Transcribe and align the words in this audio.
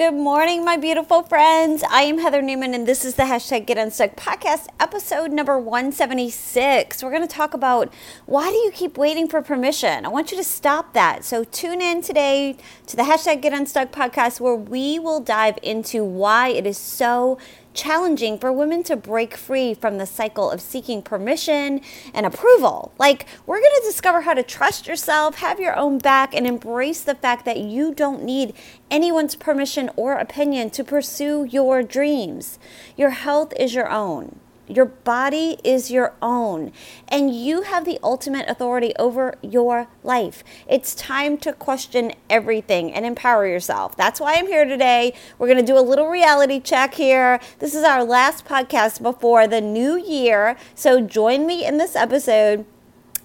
Good 0.00 0.14
morning, 0.14 0.64
my 0.64 0.78
beautiful 0.78 1.22
friends. 1.24 1.84
I 1.90 2.04
am 2.04 2.16
Heather 2.16 2.40
Newman, 2.40 2.72
and 2.72 2.88
this 2.88 3.04
is 3.04 3.16
the 3.16 3.24
hashtag 3.24 3.66
Get 3.66 3.76
Unstuck 3.76 4.16
podcast, 4.16 4.66
episode 4.80 5.30
number 5.30 5.58
176. 5.58 7.02
We're 7.02 7.10
going 7.10 7.20
to 7.20 7.28
talk 7.28 7.52
about 7.52 7.92
why 8.24 8.48
do 8.48 8.56
you 8.56 8.70
keep 8.70 8.96
waiting 8.96 9.28
for 9.28 9.42
permission? 9.42 10.06
I 10.06 10.08
want 10.08 10.30
you 10.30 10.38
to 10.38 10.42
stop 10.42 10.94
that. 10.94 11.22
So, 11.26 11.44
tune 11.44 11.82
in 11.82 12.00
today 12.00 12.56
to 12.86 12.96
the 12.96 13.02
hashtag 13.02 13.42
Get 13.42 13.52
Unstuck 13.52 13.92
podcast, 13.92 14.40
where 14.40 14.54
we 14.54 14.98
will 14.98 15.20
dive 15.20 15.58
into 15.62 16.02
why 16.02 16.48
it 16.48 16.66
is 16.66 16.78
so 16.78 17.36
challenging 17.72 18.38
for 18.38 18.52
women 18.52 18.82
to 18.84 18.96
break 18.96 19.36
free 19.36 19.74
from 19.74 19.98
the 19.98 20.06
cycle 20.06 20.50
of 20.50 20.60
seeking 20.60 21.02
permission 21.02 21.80
and 22.12 22.26
approval. 22.26 22.92
Like, 22.98 23.26
we're 23.46 23.60
going 23.60 23.80
to 23.80 23.86
discover 23.86 24.22
how 24.22 24.34
to 24.34 24.42
trust 24.42 24.86
yourself, 24.86 25.36
have 25.36 25.60
your 25.60 25.76
own 25.76 25.98
back, 25.98 26.34
and 26.34 26.46
embrace 26.46 27.00
the 27.00 27.14
fact 27.14 27.44
that 27.44 27.58
you 27.58 27.94
don't 27.94 28.22
need 28.22 28.54
anyone's 28.90 29.36
permission 29.36 29.90
or 29.96 30.14
opinion 30.14 30.70
to 30.70 30.84
pursue 30.84 31.44
your 31.44 31.82
dreams. 31.82 32.58
Your 32.96 33.10
health 33.10 33.52
is 33.58 33.74
your 33.74 33.90
own. 33.90 34.40
Your 34.70 34.84
body 34.84 35.58
is 35.64 35.90
your 35.90 36.14
own, 36.22 36.72
and 37.08 37.34
you 37.34 37.62
have 37.62 37.84
the 37.84 37.98
ultimate 38.04 38.48
authority 38.48 38.92
over 39.00 39.34
your 39.42 39.88
life. 40.04 40.44
It's 40.68 40.94
time 40.94 41.38
to 41.38 41.52
question 41.52 42.12
everything 42.28 42.92
and 42.92 43.04
empower 43.04 43.48
yourself. 43.48 43.96
That's 43.96 44.20
why 44.20 44.34
I'm 44.34 44.46
here 44.46 44.64
today. 44.64 45.12
We're 45.38 45.48
going 45.48 45.58
to 45.58 45.72
do 45.72 45.76
a 45.76 45.80
little 45.80 46.06
reality 46.06 46.60
check 46.60 46.94
here. 46.94 47.40
This 47.58 47.74
is 47.74 47.82
our 47.82 48.04
last 48.04 48.44
podcast 48.44 49.02
before 49.02 49.48
the 49.48 49.60
new 49.60 49.96
year, 49.96 50.56
so 50.76 51.00
join 51.00 51.46
me 51.46 51.66
in 51.66 51.78
this 51.78 51.96
episode. 51.96 52.64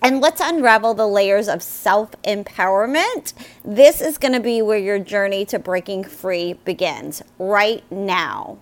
And 0.02 0.22
let's 0.22 0.42
unravel 0.42 0.96
the 0.96 1.08
layers 1.08 1.48
of 1.48 1.62
self 1.62 2.12
empowerment. 2.24 3.34
This 3.64 4.02
is 4.02 4.18
going 4.18 4.34
to 4.34 4.40
be 4.40 4.62
where 4.62 4.78
your 4.78 5.00
journey 5.00 5.46
to 5.46 5.60
breaking 5.60 6.06
free 6.06 6.54
begins 6.54 7.24
right 7.38 7.84
now. 7.92 8.58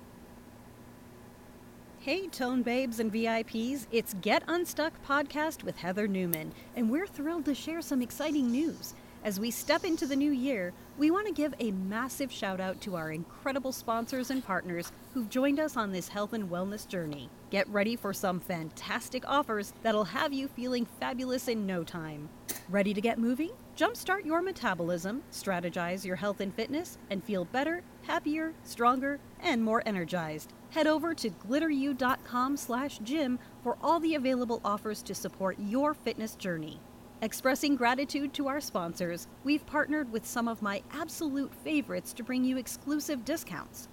Hey, 2.04 2.28
Tone 2.28 2.64
Babes 2.64 3.00
and 3.00 3.14
VIPs, 3.14 3.88
it's 3.90 4.14
Get 4.16 4.44
Unstuck 4.50 4.92
podcast 5.08 5.64
with 5.64 5.78
Heather 5.78 6.06
Newman, 6.06 6.52
and 6.76 6.90
we're 6.90 7.08
thrilled 7.08 7.46
to 7.46 7.56
share 7.56 7.82
some 7.82 8.02
exciting 8.02 8.52
news. 8.52 8.94
As 9.24 9.40
we 9.40 9.50
step 9.50 9.86
into 9.86 10.06
the 10.06 10.18
new 10.18 10.34
year, 10.34 10.74
we 10.98 11.12
want 11.12 11.28
to 11.28 11.34
give 11.34 11.54
a 11.62 11.72
massive 11.72 12.30
shout 12.30 12.60
out 12.60 12.82
to 12.82 12.98
our 12.98 13.14
incredible 13.14 13.72
sponsors 13.72 14.32
and 14.32 14.44
partners 14.46 14.92
who've 15.14 15.30
joined 15.30 15.62
us 15.62 15.78
on 15.78 15.94
this 15.94 16.10
health 16.10 16.34
and 16.34 16.50
wellness 16.50 16.86
journey. 16.86 17.30
Get 17.52 17.70
ready 17.70 17.96
for 17.96 18.12
some 18.12 18.42
fantastic 18.42 19.24
offers 19.26 19.72
that'll 19.82 20.04
have 20.04 20.34
you 20.34 20.50
feeling 20.50 20.86
fabulous 21.00 21.48
in 21.48 21.66
no 21.66 21.86
time. 21.86 22.28
Ready 22.68 22.94
to 22.94 23.00
get 23.00 23.18
moving? 23.18 23.52
Jumpstart 23.78 24.26
your 24.26 24.42
metabolism, 24.42 25.24
strategize 25.32 26.04
your 26.04 26.18
health 26.18 26.42
and 26.42 26.54
fitness, 26.54 26.98
and 27.10 27.24
feel 27.24 27.46
better, 27.46 27.82
happier, 28.04 28.54
stronger, 28.64 29.20
and 29.42 29.64
more 29.64 29.84
energized. 29.86 30.54
Head 30.70 30.88
over 30.88 31.14
to 31.14 31.30
glitteru.com 31.30 32.58
slash 32.58 33.00
gym 33.00 33.40
for 33.64 33.78
all 33.82 34.00
the 34.00 34.16
available 34.16 34.62
offers 34.64 35.02
to 35.04 35.14
support 35.14 35.58
your 35.60 35.94
fitness 35.94 36.36
journey. 36.36 36.80
Expressing 37.22 37.76
gratitude 37.76 38.34
to 38.34 38.48
our 38.48 38.60
sponsors, 38.60 39.28
we've 39.44 39.66
partnered 39.66 40.12
with 40.12 40.26
some 40.26 40.48
of 40.48 40.62
my 40.62 40.82
absolute 40.92 41.54
favorites 41.64 42.12
to 42.14 42.24
bring 42.24 42.44
you 42.44 42.58
exclusive 42.58 43.24
discounts. 43.24 43.88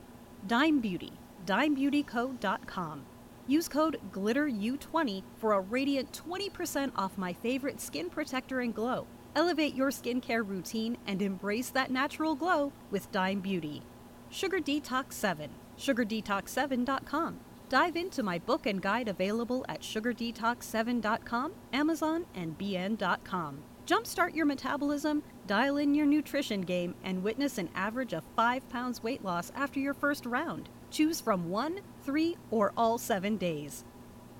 Dime 0.46 0.80
Beauty, 0.80 1.12
dimebeautyco.com. 1.46 3.04
Use 3.46 3.68
code 3.68 4.00
GLITTERU20 4.12 5.22
for 5.38 5.52
a 5.52 5.60
radiant 5.60 6.22
20% 6.28 6.92
off 6.96 7.18
my 7.18 7.32
favorite 7.32 7.80
skin 7.80 8.08
protector 8.08 8.60
and 8.60 8.74
glow. 8.74 9.06
Elevate 9.36 9.74
your 9.74 9.90
skincare 9.90 10.46
routine 10.46 10.96
and 11.06 11.22
embrace 11.22 11.70
that 11.70 11.90
natural 11.90 12.34
glow 12.34 12.72
with 12.90 13.10
Dime 13.12 13.40
Beauty. 13.40 13.82
Sugar 14.30 14.60
Detox 14.60 15.12
7, 15.14 15.50
sugardetox7.com. 15.78 17.40
Dive 17.68 17.96
into 17.96 18.22
my 18.22 18.38
book 18.38 18.66
and 18.66 18.82
guide 18.82 19.08
available 19.08 19.64
at 19.68 19.80
sugardetox7.com, 19.80 21.52
Amazon, 21.72 22.26
and 22.34 22.58
bn.com. 22.58 23.62
Jumpstart 23.86 24.34
your 24.34 24.46
metabolism, 24.46 25.22
dial 25.46 25.76
in 25.76 25.94
your 25.94 26.06
nutrition 26.06 26.60
game, 26.60 26.94
and 27.02 27.22
witness 27.22 27.58
an 27.58 27.68
average 27.74 28.12
of 28.12 28.24
5 28.36 28.68
pounds 28.68 29.02
weight 29.02 29.24
loss 29.24 29.50
after 29.54 29.80
your 29.80 29.94
first 29.94 30.26
round. 30.26 30.68
Choose 30.90 31.20
from 31.20 31.48
1, 31.48 31.80
3, 32.02 32.36
or 32.50 32.72
all 32.76 32.98
7 32.98 33.36
days. 33.36 33.84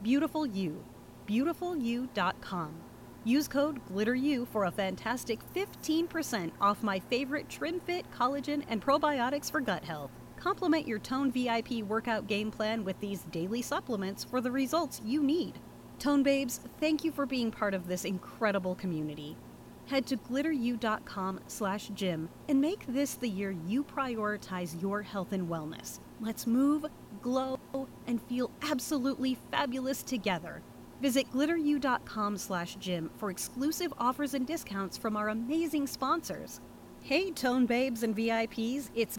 Beautiful 0.03 0.47
You. 0.47 0.85
BeautifulYou.com. 1.27 2.90
Use 3.25 3.49
code 3.49 3.81
GLITTERU 3.93 4.49
for 4.49 4.65
a 4.65 4.71
fantastic 4.71 5.41
15% 5.55 6.53
off 6.59 6.83
my 6.83 6.99
favorite 6.99 7.51
Trim 7.51 7.79
Fit, 7.81 8.07
collagen, 8.17 8.65
and 8.69 8.83
probiotics 8.83 9.51
for 9.51 9.61
gut 9.61 9.85
health. 9.85 10.11
Complement 10.37 10.89
your 10.89 10.99
Tone 10.99 11.31
VIP 11.31 11.83
workout 11.87 12.27
game 12.27 12.51
plan 12.51 12.83
with 12.83 12.99
these 12.99 13.25
daily 13.31 13.61
supplements 13.61 14.25
for 14.25 14.41
the 14.41 14.51
results 14.51 15.03
you 15.05 15.23
need. 15.23 15.59
Tone 15.99 16.23
Babes, 16.23 16.61
thank 16.81 17.05
you 17.05 17.13
for 17.13 17.27
being 17.27 17.51
part 17.51 17.75
of 17.75 17.87
this 17.87 18.07
incredible 18.07 18.75
community. 18.75 19.37
Head 19.87 20.07
to 20.07 20.17
glitteru.com 20.17 21.41
slash 21.47 21.89
gym 21.89 22.31
and 22.49 22.59
make 22.59 22.87
this 22.87 23.17
the 23.17 23.29
year 23.29 23.51
you 23.67 23.85
prioritize 23.85 24.81
your 24.81 25.03
health 25.03 25.33
and 25.33 25.47
wellness. 25.47 25.99
Let's 26.23 26.47
move, 26.47 26.87
glow, 27.21 27.59
and 28.07 28.23
feel 28.23 28.51
absolutely 28.63 29.37
fabulous 29.51 30.03
together. 30.03 30.63
Visit 31.01 31.33
glitteru.com 31.33 32.37
slash 32.37 32.77
gym 32.77 33.11
for 33.17 33.31
exclusive 33.31 33.93
offers 33.99 34.35
and 34.35 34.47
discounts 34.47 34.99
from 34.99 35.17
our 35.17 35.31
amazing 35.31 35.87
sponsors. 35.87 36.61
Hey, 37.03 37.31
Tone 37.31 37.65
Babes 37.65 38.03
and 38.03 38.15
VIPs, 38.15 38.91
it's 38.95 39.19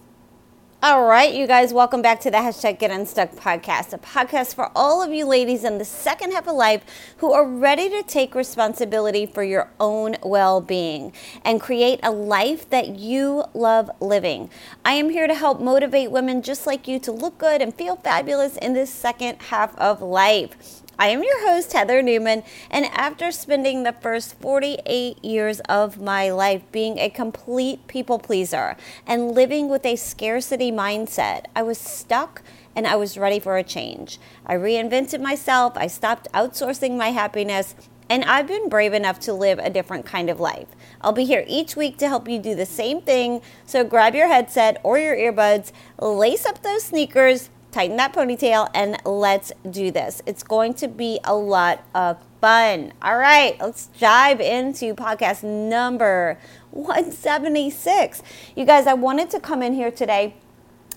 all 0.83 1.03
right, 1.03 1.31
you 1.31 1.45
guys, 1.45 1.71
welcome 1.71 2.01
back 2.01 2.19
to 2.21 2.31
the 2.31 2.37
hashtag 2.37 2.79
Get 2.79 2.89
Unstuck 2.89 3.33
podcast, 3.33 3.93
a 3.93 3.99
podcast 3.99 4.55
for 4.55 4.71
all 4.75 5.03
of 5.03 5.13
you 5.13 5.27
ladies 5.27 5.63
in 5.63 5.77
the 5.77 5.85
second 5.85 6.31
half 6.31 6.47
of 6.47 6.55
life 6.55 6.83
who 7.17 7.31
are 7.31 7.45
ready 7.45 7.87
to 7.87 8.01
take 8.01 8.33
responsibility 8.33 9.27
for 9.27 9.43
your 9.43 9.69
own 9.79 10.15
well 10.23 10.59
being 10.59 11.13
and 11.45 11.61
create 11.61 11.99
a 12.01 12.09
life 12.09 12.67
that 12.71 12.95
you 12.97 13.43
love 13.53 13.91
living. 13.99 14.49
I 14.83 14.93
am 14.93 15.11
here 15.11 15.27
to 15.27 15.35
help 15.35 15.61
motivate 15.61 16.09
women 16.09 16.41
just 16.41 16.65
like 16.65 16.87
you 16.87 16.97
to 16.97 17.11
look 17.11 17.37
good 17.37 17.61
and 17.61 17.75
feel 17.75 17.97
fabulous 17.97 18.57
in 18.57 18.73
this 18.73 18.89
second 18.89 19.39
half 19.39 19.77
of 19.77 20.01
life. 20.01 20.81
I 20.99 21.07
am 21.07 21.23
your 21.23 21.49
host, 21.49 21.73
Heather 21.73 22.01
Newman, 22.01 22.43
and 22.69 22.85
after 22.85 23.31
spending 23.31 23.83
the 23.83 23.93
first 23.93 24.35
48 24.39 25.23
years 25.23 25.59
of 25.61 25.99
my 25.99 26.29
life 26.29 26.61
being 26.71 26.99
a 26.99 27.09
complete 27.09 27.87
people 27.87 28.19
pleaser 28.19 28.75
and 29.07 29.31
living 29.31 29.67
with 29.67 29.85
a 29.85 29.95
scarcity 29.95 30.71
mindset, 30.71 31.45
I 31.55 31.63
was 31.63 31.79
stuck 31.79 32.43
and 32.75 32.85
I 32.85 32.97
was 32.97 33.17
ready 33.17 33.39
for 33.39 33.57
a 33.57 33.63
change. 33.63 34.19
I 34.45 34.55
reinvented 34.55 35.21
myself, 35.21 35.73
I 35.75 35.87
stopped 35.87 36.27
outsourcing 36.33 36.97
my 36.97 37.09
happiness, 37.09 37.73
and 38.09 38.23
I've 38.25 38.47
been 38.47 38.69
brave 38.69 38.93
enough 38.93 39.19
to 39.21 39.33
live 39.33 39.57
a 39.57 39.69
different 39.69 40.05
kind 40.05 40.29
of 40.29 40.39
life. 40.39 40.67
I'll 40.99 41.13
be 41.13 41.25
here 41.25 41.45
each 41.47 41.75
week 41.75 41.97
to 41.99 42.09
help 42.09 42.27
you 42.27 42.37
do 42.37 42.53
the 42.53 42.65
same 42.65 43.01
thing, 43.01 43.41
so 43.65 43.83
grab 43.83 44.13
your 44.13 44.27
headset 44.27 44.79
or 44.83 44.99
your 44.99 45.15
earbuds, 45.15 45.71
lace 45.99 46.45
up 46.45 46.61
those 46.61 46.83
sneakers 46.83 47.49
tighten 47.71 47.97
that 47.97 48.13
ponytail, 48.13 48.69
and 48.73 48.97
let's 49.05 49.51
do 49.69 49.91
this. 49.91 50.21
It's 50.25 50.43
going 50.43 50.73
to 50.75 50.87
be 50.87 51.19
a 51.23 51.35
lot 51.35 51.83
of 51.95 52.17
fun. 52.39 52.93
All 53.01 53.17
right, 53.17 53.55
let's 53.59 53.87
dive 53.99 54.41
into 54.41 54.93
podcast 54.93 55.43
number 55.43 56.37
176. 56.71 58.21
You 58.55 58.65
guys, 58.65 58.87
I 58.87 58.93
wanted 58.93 59.29
to 59.31 59.39
come 59.39 59.61
in 59.61 59.73
here 59.73 59.91
today 59.91 60.35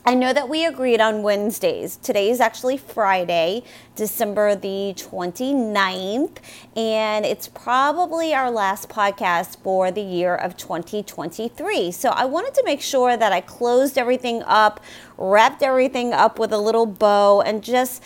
I 0.06 0.12
know 0.12 0.34
that 0.34 0.50
we 0.50 0.66
agreed 0.66 1.00
on 1.00 1.22
Wednesdays. 1.22 1.96
Today 1.96 2.28
is 2.28 2.38
actually 2.38 2.76
Friday, 2.76 3.62
December 3.96 4.54
the 4.54 4.92
29th, 4.98 6.36
and 6.76 7.24
it's 7.24 7.48
probably 7.48 8.34
our 8.34 8.50
last 8.50 8.90
podcast 8.90 9.56
for 9.62 9.90
the 9.90 10.02
year 10.02 10.34
of 10.34 10.58
2023. 10.58 11.90
So 11.90 12.10
I 12.10 12.26
wanted 12.26 12.52
to 12.52 12.62
make 12.66 12.82
sure 12.82 13.16
that 13.16 13.32
I 13.32 13.40
closed 13.40 13.96
everything 13.96 14.42
up, 14.42 14.84
wrapped 15.16 15.62
everything 15.62 16.12
up 16.12 16.38
with 16.38 16.52
a 16.52 16.58
little 16.58 16.84
bow, 16.84 17.40
and 17.40 17.64
just 17.64 18.02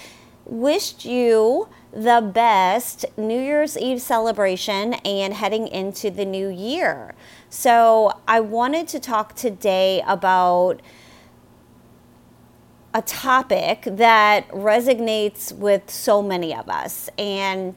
wished 0.47 1.05
you 1.05 1.69
the 1.93 2.21
best 2.33 3.06
New 3.17 3.41
Year's 3.41 3.77
Eve 3.77 4.01
celebration 4.01 4.94
and 4.94 5.35
heading 5.35 5.67
into 5.67 6.12
the 6.12 6.25
new 6.25 6.49
year. 6.49 7.17
So 7.51 8.21
I 8.29 8.39
wanted 8.39 8.87
to 8.87 9.01
talk 9.01 9.35
today 9.35 10.01
about 10.06 10.81
a 12.99 13.03
topic 13.03 13.83
that 13.85 14.49
resonates 14.49 15.53
with 15.53 15.89
so 15.89 16.21
many 16.21 16.53
of 16.53 16.69
us. 16.69 17.09
And 17.17 17.77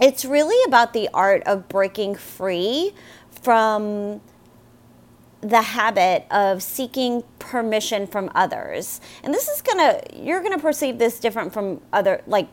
it's 0.00 0.24
really 0.24 0.56
about 0.68 0.92
the 0.92 1.08
art 1.12 1.42
of 1.46 1.68
breaking 1.68 2.14
free 2.14 2.94
from 3.42 4.20
the 5.40 5.62
habit 5.62 6.26
of 6.30 6.62
seeking 6.62 7.24
permission 7.40 8.06
from 8.06 8.30
others. 8.36 9.00
And 9.24 9.34
this 9.34 9.48
is 9.48 9.62
going 9.62 9.78
to, 9.78 10.00
you're 10.16 10.40
going 10.40 10.52
to 10.52 10.62
perceive 10.62 10.98
this 10.98 11.18
different 11.18 11.52
from 11.52 11.80
other, 11.92 12.22
like, 12.28 12.48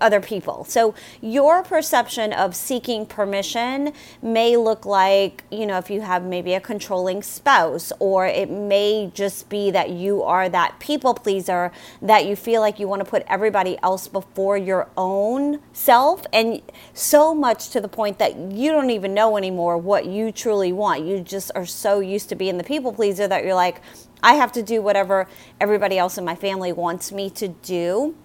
other 0.00 0.20
people. 0.20 0.64
So 0.64 0.94
your 1.20 1.62
perception 1.62 2.32
of 2.32 2.54
seeking 2.54 3.06
permission 3.06 3.92
may 4.22 4.56
look 4.56 4.84
like, 4.84 5.44
you 5.50 5.66
know, 5.66 5.78
if 5.78 5.90
you 5.90 6.00
have 6.00 6.24
maybe 6.24 6.54
a 6.54 6.60
controlling 6.60 7.22
spouse, 7.22 7.92
or 7.98 8.26
it 8.26 8.50
may 8.50 9.10
just 9.14 9.48
be 9.48 9.70
that 9.70 9.90
you 9.90 10.22
are 10.22 10.48
that 10.48 10.78
people 10.80 11.14
pleaser 11.14 11.72
that 12.02 12.26
you 12.26 12.36
feel 12.36 12.60
like 12.60 12.78
you 12.78 12.88
want 12.88 13.04
to 13.04 13.10
put 13.10 13.22
everybody 13.26 13.78
else 13.82 14.08
before 14.08 14.56
your 14.56 14.88
own 14.96 15.60
self. 15.72 16.26
And 16.32 16.62
so 16.92 17.34
much 17.34 17.70
to 17.70 17.80
the 17.80 17.88
point 17.88 18.18
that 18.18 18.36
you 18.36 18.70
don't 18.72 18.90
even 18.90 19.14
know 19.14 19.36
anymore 19.36 19.78
what 19.78 20.06
you 20.06 20.32
truly 20.32 20.72
want. 20.72 21.04
You 21.04 21.20
just 21.20 21.50
are 21.54 21.66
so 21.66 22.00
used 22.00 22.28
to 22.30 22.34
being 22.34 22.58
the 22.58 22.64
people 22.64 22.92
pleaser 22.92 23.28
that 23.28 23.44
you're 23.44 23.54
like, 23.54 23.80
I 24.22 24.34
have 24.34 24.52
to 24.52 24.62
do 24.62 24.80
whatever 24.82 25.28
everybody 25.60 25.98
else 25.98 26.18
in 26.18 26.24
my 26.24 26.34
family 26.34 26.72
wants 26.72 27.12
me 27.12 27.30
to 27.30 27.48
do 27.48 28.16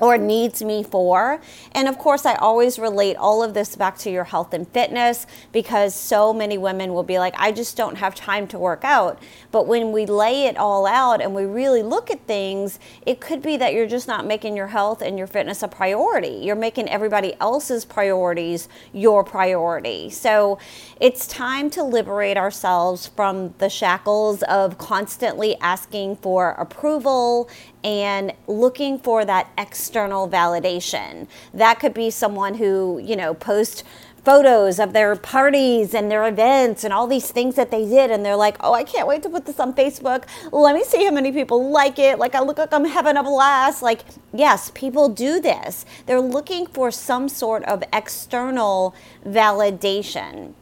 or 0.00 0.18
needs 0.18 0.62
me 0.62 0.82
for. 0.82 1.40
And 1.72 1.88
of 1.88 1.98
course, 1.98 2.26
I 2.26 2.34
always 2.34 2.78
relate 2.78 3.16
all 3.16 3.42
of 3.42 3.54
this 3.54 3.76
back 3.76 3.98
to 3.98 4.10
your 4.10 4.24
health 4.24 4.54
and 4.54 4.66
fitness 4.68 5.26
because 5.52 5.94
so 5.94 6.32
many 6.32 6.58
women 6.58 6.92
will 6.92 7.02
be 7.02 7.18
like, 7.18 7.34
I 7.38 7.52
just 7.52 7.76
don't 7.76 7.96
have 7.96 8.14
time 8.14 8.46
to 8.48 8.58
work 8.58 8.84
out. 8.84 9.20
But 9.50 9.66
when 9.66 9.92
we 9.92 10.06
lay 10.06 10.46
it 10.46 10.56
all 10.56 10.86
out 10.86 11.20
and 11.20 11.34
we 11.34 11.44
really 11.44 11.82
look 11.82 12.10
at 12.10 12.26
things, 12.26 12.78
it 13.06 13.20
could 13.20 13.42
be 13.42 13.56
that 13.58 13.74
you're 13.74 13.86
just 13.86 14.08
not 14.08 14.26
making 14.26 14.56
your 14.56 14.68
health 14.68 15.02
and 15.02 15.18
your 15.18 15.26
fitness 15.26 15.62
a 15.62 15.68
priority. 15.68 16.40
You're 16.42 16.56
making 16.56 16.88
everybody 16.88 17.34
else's 17.40 17.84
priorities 17.84 18.68
your 18.92 19.24
priority. 19.24 20.10
So 20.10 20.58
it's 21.00 21.26
time 21.26 21.70
to 21.70 21.82
liberate 21.82 22.36
ourselves 22.36 23.06
from 23.06 23.54
the 23.58 23.68
shackles 23.68 24.42
of 24.44 24.78
constantly 24.78 25.56
asking 25.60 26.16
for 26.16 26.52
approval 26.52 27.48
and 27.82 28.32
looking 28.46 28.98
for 28.98 29.24
that 29.24 29.50
external 29.56 30.28
validation. 30.28 31.26
That 31.54 31.80
could 31.80 31.94
be 31.94 32.10
someone 32.10 32.54
who, 32.54 33.00
you 33.02 33.16
know, 33.16 33.34
posts 33.34 33.84
photos 34.24 34.78
of 34.78 34.92
their 34.92 35.16
parties 35.16 35.94
and 35.94 36.10
their 36.10 36.26
events 36.28 36.84
and 36.84 36.92
all 36.92 37.06
these 37.06 37.30
things 37.30 37.54
that 37.54 37.70
they 37.70 37.88
did 37.88 38.10
and 38.10 38.24
they're 38.24 38.36
like 38.36 38.56
oh 38.60 38.74
i 38.74 38.84
can't 38.84 39.08
wait 39.08 39.22
to 39.22 39.30
put 39.30 39.46
this 39.46 39.58
on 39.58 39.72
facebook. 39.72 40.24
Let 40.52 40.74
me 40.74 40.84
see 40.84 41.04
how 41.04 41.10
many 41.10 41.32
people 41.32 41.70
like 41.70 41.98
it. 41.98 42.18
Like 42.18 42.34
i 42.34 42.40
look 42.40 42.58
like 42.58 42.72
i'm 42.72 42.84
having 42.84 43.16
a 43.16 43.22
blast. 43.22 43.82
Like 43.82 44.04
yes 44.32 44.70
people 44.74 45.08
do 45.08 45.40
this. 45.40 45.86
They're 46.06 46.20
looking 46.20 46.66
for 46.66 46.90
some 46.90 47.28
sort 47.28 47.64
of 47.64 47.82
external 47.92 48.94
validation. 49.24 50.54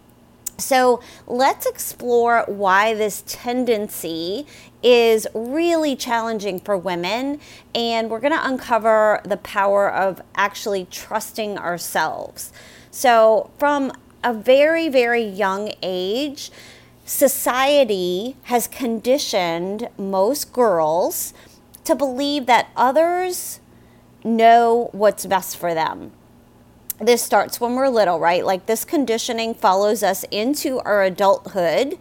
So 0.59 1.01
let's 1.29 1.67
explore 1.67 2.45
why 2.49 2.93
this 2.95 3.23
tendency 3.27 4.47
is 4.83 5.27
really 5.35 5.97
challenging 5.97 6.61
for 6.61 6.77
women. 6.77 7.41
And 7.75 8.11
we're 8.11 8.21
going 8.21 8.33
to 8.33 8.47
uncover 8.47 9.21
the 9.25 9.37
power 9.37 9.91
of 9.91 10.21
actually 10.35 10.87
trusting 10.91 11.59
ourselves. 11.59 12.53
So, 12.91 13.51
from 13.59 13.93
a 14.25 14.33
very, 14.33 14.89
very 14.89 15.23
young 15.23 15.73
age, 15.83 16.51
society 17.05 18.37
has 18.45 18.67
conditioned 18.67 19.89
most 19.97 20.53
girls 20.53 21.33
to 21.85 21.95
believe 21.95 22.47
that 22.47 22.69
others 22.77 23.61
know 24.25 24.91
what's 24.93 25.25
best 25.27 25.57
for 25.57 25.75
them 25.75 26.13
this 27.01 27.23
starts 27.23 27.61
when 27.61 27.75
we're 27.75 27.89
little, 27.89 28.19
right? 28.19 28.45
Like 28.45 28.67
this 28.67 28.85
conditioning 28.85 29.55
follows 29.55 30.03
us 30.03 30.25
into 30.31 30.81
our 30.81 31.03
adulthood, 31.03 31.99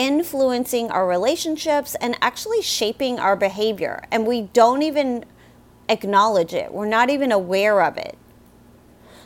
influencing 0.00 0.90
our 0.90 1.06
relationships 1.06 1.94
and 1.96 2.16
actually 2.22 2.62
shaping 2.62 3.18
our 3.20 3.36
behavior. 3.36 4.02
And 4.10 4.26
we 4.26 4.42
don't 4.42 4.80
even 4.80 5.26
acknowledge 5.90 6.54
it, 6.54 6.72
we're 6.72 6.88
not 6.88 7.10
even 7.10 7.30
aware 7.30 7.82
of 7.82 7.98
it. 7.98 8.16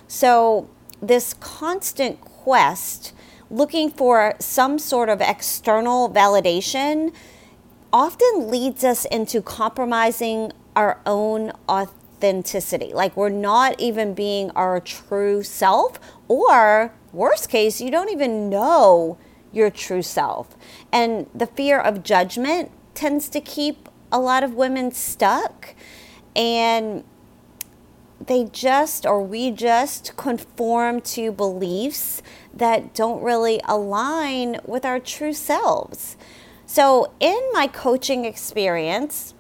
So, 0.08 0.68
this 1.00 1.34
constant 1.34 2.20
quest 2.20 3.12
looking 3.50 3.88
for 3.90 4.34
some 4.40 4.78
sort 4.78 5.08
of 5.08 5.20
external 5.20 6.10
validation 6.10 7.12
often 7.92 8.50
leads 8.50 8.82
us 8.82 9.04
into 9.04 9.40
compromising 9.42 10.50
our 10.74 10.98
own 11.06 11.52
authenticity. 11.68 12.92
Like 12.92 13.16
we're 13.16 13.28
not 13.28 13.78
even 13.78 14.14
being 14.14 14.50
our 14.52 14.80
true 14.80 15.44
self, 15.44 16.00
or 16.26 16.92
worst 17.12 17.48
case, 17.48 17.80
you 17.80 17.92
don't 17.92 18.10
even 18.10 18.48
know 18.48 19.18
your 19.54 19.70
true 19.70 20.02
self. 20.02 20.56
And 20.92 21.26
the 21.34 21.46
fear 21.46 21.78
of 21.78 22.02
judgment 22.02 22.70
tends 22.94 23.28
to 23.30 23.40
keep 23.40 23.88
a 24.10 24.18
lot 24.18 24.44
of 24.44 24.54
women 24.54 24.92
stuck. 24.92 25.74
And 26.36 27.04
they 28.26 28.44
just, 28.44 29.04
or 29.04 29.22
we 29.22 29.50
just 29.50 30.16
conform 30.16 31.00
to 31.00 31.32
beliefs 31.32 32.22
that 32.52 32.94
don't 32.94 33.22
really 33.22 33.60
align 33.64 34.58
with 34.64 34.84
our 34.84 35.00
true 35.00 35.32
selves. 35.32 36.16
So, 36.66 37.12
in 37.20 37.38
my 37.52 37.66
coaching 37.66 38.24
experience, 38.24 39.34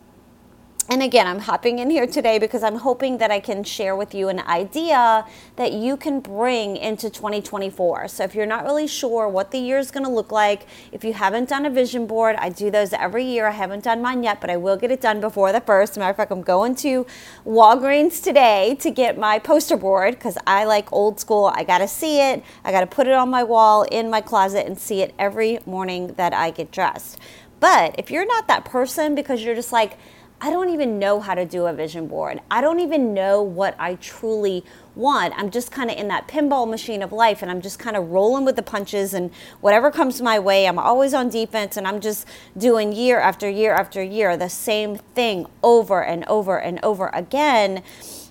and 0.90 1.02
again, 1.02 1.26
I'm 1.26 1.38
hopping 1.38 1.78
in 1.78 1.88
here 1.88 2.06
today 2.06 2.38
because 2.38 2.62
I'm 2.62 2.76
hoping 2.76 3.16
that 3.18 3.30
I 3.30 3.40
can 3.40 3.64
share 3.64 3.96
with 3.96 4.14
you 4.14 4.28
an 4.28 4.40
idea 4.40 5.24
that 5.56 5.72
you 5.72 5.96
can 5.96 6.20
bring 6.20 6.76
into 6.76 7.08
2024. 7.08 8.08
So, 8.08 8.24
if 8.24 8.34
you're 8.34 8.44
not 8.44 8.64
really 8.64 8.86
sure 8.86 9.26
what 9.26 9.50
the 9.50 9.58
year 9.58 9.78
is 9.78 9.90
going 9.90 10.04
to 10.04 10.10
look 10.10 10.30
like, 10.30 10.66
if 10.92 11.02
you 11.02 11.14
haven't 11.14 11.48
done 11.48 11.64
a 11.64 11.70
vision 11.70 12.06
board, 12.06 12.36
I 12.36 12.50
do 12.50 12.70
those 12.70 12.92
every 12.92 13.24
year. 13.24 13.46
I 13.46 13.52
haven't 13.52 13.84
done 13.84 14.02
mine 14.02 14.22
yet, 14.22 14.42
but 14.42 14.50
I 14.50 14.58
will 14.58 14.76
get 14.76 14.90
it 14.90 15.00
done 15.00 15.22
before 15.22 15.52
the 15.52 15.60
first. 15.60 15.96
Matter 15.96 16.10
of 16.10 16.16
fact, 16.16 16.30
I'm 16.30 16.42
going 16.42 16.74
to 16.76 17.06
Walgreens 17.46 18.22
today 18.22 18.76
to 18.80 18.90
get 18.90 19.16
my 19.16 19.38
poster 19.38 19.78
board 19.78 20.14
because 20.14 20.36
I 20.46 20.64
like 20.64 20.92
old 20.92 21.18
school. 21.18 21.50
I 21.54 21.64
got 21.64 21.78
to 21.78 21.88
see 21.88 22.20
it, 22.20 22.42
I 22.62 22.72
got 22.72 22.80
to 22.80 22.86
put 22.86 23.06
it 23.06 23.14
on 23.14 23.30
my 23.30 23.42
wall 23.42 23.84
in 23.84 24.10
my 24.10 24.20
closet 24.20 24.66
and 24.66 24.78
see 24.78 25.00
it 25.00 25.14
every 25.18 25.60
morning 25.64 26.08
that 26.18 26.34
I 26.34 26.50
get 26.50 26.70
dressed. 26.70 27.18
But 27.58 27.94
if 27.98 28.10
you're 28.10 28.26
not 28.26 28.46
that 28.48 28.66
person 28.66 29.14
because 29.14 29.42
you're 29.42 29.54
just 29.54 29.72
like, 29.72 29.96
I 30.44 30.50
don't 30.50 30.68
even 30.68 30.98
know 30.98 31.20
how 31.20 31.34
to 31.34 31.46
do 31.46 31.64
a 31.64 31.72
vision 31.72 32.06
board. 32.06 32.38
I 32.50 32.60
don't 32.60 32.78
even 32.80 33.14
know 33.14 33.42
what 33.42 33.74
I 33.78 33.94
truly 33.94 34.62
want. 34.94 35.32
I'm 35.38 35.50
just 35.50 35.72
kind 35.72 35.90
of 35.90 35.96
in 35.96 36.08
that 36.08 36.28
pinball 36.28 36.68
machine 36.68 37.02
of 37.02 37.12
life 37.12 37.40
and 37.40 37.50
I'm 37.50 37.62
just 37.62 37.78
kind 37.78 37.96
of 37.96 38.10
rolling 38.10 38.44
with 38.44 38.54
the 38.54 38.62
punches 38.62 39.14
and 39.14 39.30
whatever 39.62 39.90
comes 39.90 40.20
my 40.20 40.38
way, 40.38 40.68
I'm 40.68 40.78
always 40.78 41.14
on 41.14 41.30
defense 41.30 41.78
and 41.78 41.88
I'm 41.88 41.98
just 41.98 42.28
doing 42.58 42.92
year 42.92 43.18
after 43.18 43.48
year 43.48 43.72
after 43.72 44.02
year 44.02 44.36
the 44.36 44.50
same 44.50 44.98
thing 45.14 45.46
over 45.62 46.04
and 46.04 46.26
over 46.26 46.60
and 46.60 46.78
over 46.84 47.10
again. 47.14 47.82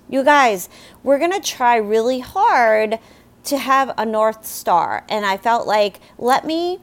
You 0.08 0.22
guys, 0.22 0.68
we're 1.02 1.18
going 1.18 1.32
to 1.32 1.40
try 1.40 1.74
really 1.78 2.20
hard 2.20 3.00
to 3.42 3.58
have 3.58 3.92
a 3.98 4.06
North 4.06 4.46
Star. 4.46 5.02
And 5.08 5.26
I 5.26 5.36
felt 5.36 5.66
like, 5.66 5.98
let 6.16 6.44
me 6.44 6.78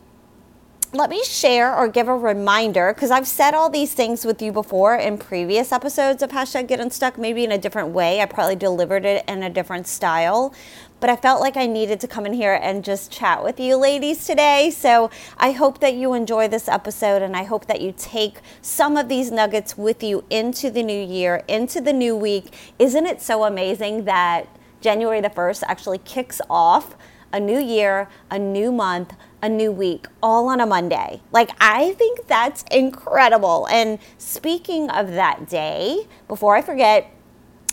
let 0.94 1.10
me 1.10 1.24
share 1.24 1.74
or 1.74 1.88
give 1.88 2.10
a 2.10 2.16
reminder 2.16 2.94
because 2.94 3.12
I've 3.12 3.28
said 3.28 3.54
all 3.54 3.70
these 3.70 3.94
things 3.94 4.26
with 4.26 4.42
you 4.42 4.52
before 4.52 4.96
in 4.96 5.18
previous 5.18 5.72
episodes 5.72 6.22
of 6.22 6.32
hashtag 6.32 6.68
get 6.68 6.82
unstuck, 6.82 7.18
maybe 7.18 7.46
in 7.46 7.52
a 7.54 7.58
different 7.58 7.90
way. 7.90 8.20
I 8.20 8.26
probably 8.26 8.58
delivered 8.58 9.06
it 9.06 9.24
in 9.26 9.42
a 9.42 9.50
different 9.50 9.88
style, 9.88 10.54
but 11.00 11.10
I 11.10 11.16
felt 11.16 11.40
like 11.40 11.56
I 11.56 11.66
needed 11.66 12.02
to 12.02 12.10
come 12.10 12.26
in 12.26 12.34
here 12.34 12.60
and 12.62 12.84
just 12.84 13.10
chat 13.10 13.42
with 13.42 13.58
you 13.58 13.78
ladies 13.78 14.28
today. 14.28 14.70
So 14.70 15.10
I 15.38 15.52
hope 15.52 15.80
that 15.80 15.94
you 15.94 16.14
enjoy 16.14 16.50
this 16.50 16.68
episode 16.68 17.22
and 17.22 17.38
I 17.38 17.44
hope 17.44 17.68
that 17.68 17.80
you 17.80 17.94
take 17.98 18.42
some 18.62 18.98
of 18.98 19.08
these 19.08 19.32
nuggets 19.32 19.78
with 19.78 20.04
you 20.04 20.26
into 20.30 20.70
the 20.70 20.84
new 20.84 21.02
year, 21.02 21.46
into 21.48 21.80
the 21.80 21.94
new 21.94 22.18
week. 22.18 22.54
Isn't 22.80 23.06
it 23.06 23.22
so 23.22 23.46
amazing 23.46 24.04
that 24.06 24.46
January 24.82 25.22
the 25.22 25.30
1st 25.30 25.64
actually 25.68 26.00
kicks 26.00 26.42
off 26.50 26.98
a 27.32 27.40
new 27.40 27.60
year, 27.60 28.10
a 28.30 28.38
new 28.38 28.74
month? 28.74 29.14
A 29.42 29.50
new 29.50 29.72
week 29.72 30.08
all 30.22 30.48
on 30.48 30.60
a 30.60 30.66
Monday. 30.66 31.22
Like, 31.32 31.52
I 31.60 31.94
think 31.94 32.28
that's 32.28 32.64
incredible. 32.72 33.68
And 33.70 34.00
speaking 34.18 34.90
of 34.90 35.12
that 35.12 35.48
day, 35.48 36.08
before 36.28 36.56
I 36.56 36.62
forget, 36.62 37.12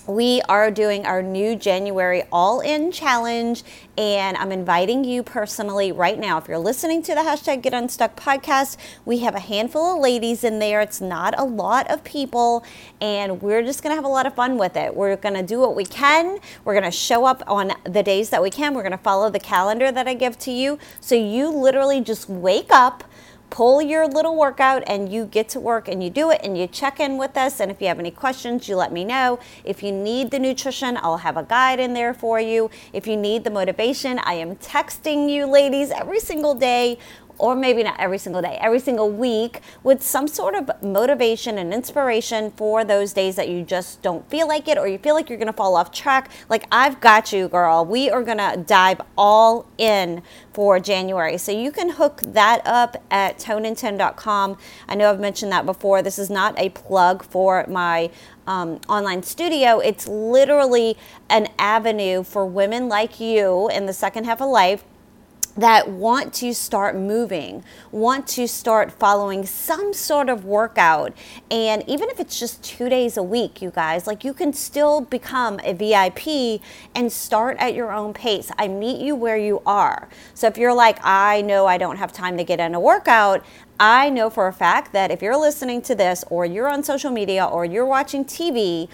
we 0.09 0.41
are 0.49 0.71
doing 0.71 1.05
our 1.05 1.23
new 1.23 1.55
January 1.55 2.23
All 2.33 2.61
In 2.61 2.91
Challenge, 2.91 3.63
and 3.99 4.39
I'm 4.39 4.51
inviting 4.51 5.05
you 5.05 5.23
personally 5.23 5.93
right 5.93 6.19
now. 6.19 6.39
If 6.39 6.49
you're 6.49 6.59
listening 6.59 7.03
to 7.03 7.15
the 7.15 7.21
hashtag 7.21 7.61
Get 7.61 7.75
Unstuck 7.75 8.17
podcast, 8.17 8.79
we 9.05 9.19
have 9.19 9.35
a 9.35 9.41
handful 9.41 9.97
of 9.97 10.01
ladies 10.01 10.45
in 10.45 10.61
there. 10.61 10.81
It's 10.81 11.03
not 11.03 11.39
a 11.39 11.45
lot 11.45 11.91
of 11.91 12.03
people, 12.05 12.65
and 13.03 13.43
we're 13.43 13.63
just 13.63 13.83
gonna 13.83 13.97
have 13.97 14.07
a 14.07 14.09
lot 14.09 14.25
of 14.25 14.35
fun 14.35 14.57
with 14.57 14.79
it. 14.79 14.97
We're 14.97 15.17
gonna 15.17 15.43
do 15.43 15.61
what 15.61 15.77
we 15.77 15.85
can. 15.85 16.39
We're 16.65 16.75
gonna 16.75 16.91
show 16.91 17.27
up 17.27 17.43
on 17.47 17.73
the 17.85 18.03
days 18.03 18.31
that 18.31 18.43
we 18.43 18.49
can. 18.49 18.73
We're 18.73 18.85
gonna 18.85 18.97
follow 18.97 19.29
the 19.29 19.41
calendar 19.41 19.93
that 19.93 20.09
I 20.09 20.15
give 20.15 20.39
to 20.39 20.51
you. 20.51 20.79
So 21.01 21.17
you 21.17 21.51
literally 21.51 22.01
just 22.01 22.31
wake 22.31 22.69
up 22.71 23.05
pull 23.51 23.81
your 23.81 24.07
little 24.07 24.37
workout 24.37 24.83
and 24.87 25.13
you 25.13 25.25
get 25.27 25.49
to 25.51 25.61
work 25.61 25.89
and 25.89 26.03
you 26.03 26.11
do 26.11 26.31
it 26.31 26.41
and 26.43 26.57
you 26.57 26.67
check 26.67 27.01
in 27.01 27.19
with 27.19 27.37
us. 27.37 27.61
And 27.61 27.71
if 27.71 27.81
you 27.81 27.89
have 27.89 27.99
any 27.99 28.11
questions, 28.11 28.69
you 28.69 28.77
let 28.77 28.93
me 28.93 29.05
know. 29.05 29.39
If 29.65 29.83
you 29.83 29.93
need 29.93 30.31
the 30.31 30.39
nutrition, 30.39 30.99
I'll 31.03 31.19
have 31.19 31.37
a 31.37 31.43
guide 31.43 31.81
in 31.81 31.95
there 31.95 32.15
for 32.15 32.41
you. 32.41 32.71
If 32.93 33.07
you 33.07 33.17
need 33.17 33.45
the 33.45 33.51
motivation, 33.51 34.19
I 34.21 34.35
am 34.35 34.57
texting 34.57 35.31
you, 35.31 35.47
ladies, 35.47 35.91
every 35.91 36.21
single 36.21 36.55
day 36.55 36.99
or 37.39 37.55
maybe 37.55 37.83
not 37.83 37.99
every 37.99 38.19
single 38.19 38.43
day, 38.43 38.59
every 38.61 38.81
single 38.81 39.11
week 39.11 39.61
with 39.83 40.03
some 40.03 40.27
sort 40.27 40.55
of 40.55 40.71
motivation 40.83 41.59
and 41.59 41.73
inspiration 41.73 42.51
for 42.53 42.85
those 42.85 43.13
days 43.13 43.37
that 43.37 43.49
you 43.49 43.63
just 43.63 44.03
don't 44.03 44.29
feel 44.29 44.49
like 44.49 44.69
it 44.69 44.77
or 44.77 44.89
you 44.89 44.99
feel 44.99 45.15
like 45.15 45.29
you're 45.29 45.39
going 45.39 45.47
to 45.47 45.53
fall 45.53 45.77
off 45.77 45.93
track. 45.93 46.31
Like, 46.49 46.67
I've 46.73 47.01
got 47.01 47.33
you, 47.33 47.49
girl. 47.49 47.85
We 47.85 48.11
are 48.11 48.23
going 48.23 48.39
to 48.39 48.63
dive 48.67 49.01
all 49.17 49.69
in 49.79 50.23
for 50.53 50.81
January. 50.81 51.39
So 51.39 51.53
you 51.53 51.71
can 51.71 51.91
hook 51.91 52.21
that 52.27 52.63
up 52.67 52.97
at 53.11 53.39
tonein10.com. 53.39 54.59
I 54.89 54.95
know 54.95 55.11
I've 55.11 55.21
mentioned 55.21 55.53
that 55.53 55.65
before. 55.65 56.03
This 56.03 56.19
is 56.19 56.31
not 56.31 56.59
a 56.59 56.71
plug 56.71 57.25
for 57.25 57.65
my 57.69 58.11
um, 58.47 58.81
online 58.89 59.23
studio. 59.23 59.79
It's 59.79 60.09
literally 60.09 60.97
an 61.29 61.49
avenue 61.59 62.25
for 62.25 62.45
women 62.47 62.89
like 62.89 63.21
you 63.21 63.69
in 63.69 63.87
the 63.87 63.93
second 63.93 64.25
half 64.25 64.41
of 64.41 64.49
life 64.49 64.85
that 65.59 65.91
want 65.91 66.33
to 66.33 66.55
start 66.55 66.95
moving, 66.95 67.65
want 67.91 68.29
to 68.29 68.47
start 68.47 68.93
following 68.93 69.45
some 69.45 69.93
sort 69.93 70.29
of 70.29 70.45
workout. 70.45 71.13
And 71.51 71.83
even 71.89 72.09
if 72.11 72.21
it's 72.21 72.39
just 72.39 72.63
two 72.63 72.89
days 72.89 73.17
a 73.17 73.23
week, 73.25 73.61
you 73.61 73.71
guys, 73.71 74.07
like 74.07 74.25
you 74.25 74.33
can 74.33 74.53
still 74.53 75.01
become 75.01 75.59
a 75.65 75.73
VIP 75.73 76.63
and 76.95 77.11
start 77.13 77.57
at 77.59 77.75
your 77.75 77.93
own 77.93 78.15
pace. 78.15 78.53
I 78.57 78.69
meet 78.69 79.01
you 79.01 79.17
where 79.17 79.37
you 79.37 79.61
are. 79.67 80.09
So 80.33 80.47
if 80.47 80.57
you're 80.57 80.75
like, 80.75 81.01
I 81.03 81.43
know 81.43 81.67
I 81.67 81.77
don't 81.77 81.97
have 81.97 82.13
time 82.13 82.37
to 82.37 82.45
get 82.45 82.61
in 82.61 82.77
a 82.77 82.81
workout, 82.81 83.45
I 83.81 84.11
know 84.11 84.31
for 84.31 84.47
a 84.47 84.53
fact 84.53 84.93
that 84.93 85.11
if 85.11 85.23
you're 85.23 85.37
listening 85.37 85.83
to 85.83 85.95
this 85.97 86.25
or 86.31 86.47
you're 86.47 86.69
on 86.69 86.85
social 86.85 87.11
media 87.11 87.45
or 87.45 87.65
you're 87.65 87.87
watching 87.87 88.25
TV, 88.25 88.89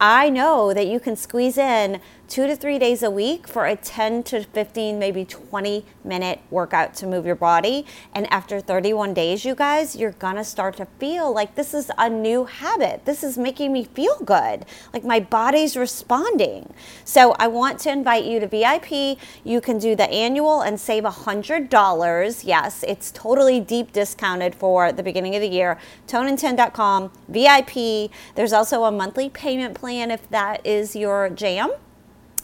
I 0.00 0.30
know 0.30 0.72
that 0.72 0.86
you 0.86 0.98
can 0.98 1.14
squeeze 1.14 1.58
in 1.58 2.00
two 2.30 2.46
to 2.46 2.54
three 2.54 2.78
days 2.78 3.02
a 3.02 3.10
week 3.10 3.48
for 3.48 3.66
a 3.66 3.74
10 3.74 4.22
to 4.22 4.44
15, 4.44 5.00
maybe 5.00 5.24
20 5.24 5.84
minute 6.04 6.38
workout 6.48 6.94
to 6.94 7.04
move 7.04 7.26
your 7.26 7.34
body. 7.34 7.84
And 8.14 8.32
after 8.32 8.60
31 8.60 9.14
days, 9.14 9.44
you 9.44 9.56
guys, 9.56 9.96
you're 9.96 10.12
gonna 10.12 10.44
start 10.44 10.76
to 10.76 10.86
feel 11.00 11.34
like 11.34 11.56
this 11.56 11.74
is 11.74 11.90
a 11.98 12.08
new 12.08 12.44
habit. 12.44 13.04
This 13.04 13.24
is 13.24 13.36
making 13.36 13.72
me 13.72 13.82
feel 13.82 14.16
good. 14.20 14.64
Like 14.92 15.02
my 15.02 15.18
body's 15.18 15.76
responding. 15.76 16.72
So 17.04 17.34
I 17.40 17.48
want 17.48 17.80
to 17.80 17.90
invite 17.90 18.24
you 18.24 18.38
to 18.38 18.46
VIP. 18.46 19.18
You 19.42 19.60
can 19.60 19.78
do 19.78 19.96
the 19.96 20.08
annual 20.08 20.60
and 20.60 20.78
save 20.78 21.02
$100. 21.02 22.44
Yes, 22.44 22.84
it's 22.86 23.10
totally 23.10 23.58
deep 23.58 23.92
discounted 23.92 24.54
for 24.54 24.92
the 24.92 25.02
beginning 25.02 25.34
of 25.34 25.40
the 25.40 25.48
year. 25.48 25.78
Tonein10.com, 26.06 27.10
VIP. 27.26 28.12
There's 28.36 28.52
also 28.52 28.84
a 28.84 28.92
monthly 28.92 29.28
payment 29.28 29.74
plan 29.74 30.12
if 30.12 30.30
that 30.30 30.64
is 30.64 30.94
your 30.94 31.28
jam 31.28 31.72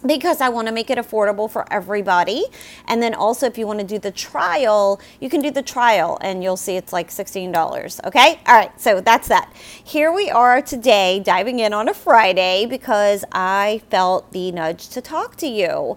because 0.05 0.41
I 0.41 0.49
want 0.49 0.69
to 0.69 0.73
make 0.73 0.91
it 0.91 0.99
affordable 0.99 1.51
for 1.51 1.71
everybody. 1.73 2.45
And 2.87 3.03
then 3.03 3.15
also, 3.15 3.47
if 3.47 3.57
you 3.57 3.67
want 3.67 3.81
to 3.81 3.87
do 3.87 3.99
the 3.99 4.11
trial, 4.11 5.01
you 5.21 5.31
can 5.31 5.41
do 5.41 5.51
the 5.51 5.63
trial 5.63 6.19
and 6.21 6.43
you'll 6.43 6.57
see 6.57 6.77
it's 6.77 6.93
like 6.93 7.09
$16. 7.09 8.05
Okay? 8.05 8.41
All 8.47 8.55
right, 8.55 8.81
so 8.81 9.01
that's 9.01 9.29
that. 9.29 9.53
Here 9.55 10.13
we 10.13 10.31
are 10.31 10.61
today, 10.61 11.21
diving 11.21 11.59
in 11.59 11.73
on 11.73 11.89
a 11.89 11.95
Friday 11.95 12.67
because 12.67 13.25
I 13.33 13.83
felt 13.91 14.33
the 14.33 14.53
nudge 14.53 14.89
to 14.91 15.01
talk 15.01 15.37
to 15.37 15.47
you. 15.47 15.97